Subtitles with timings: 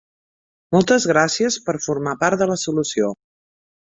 [0.75, 3.11] Moltes gràcies per formar part de la solució!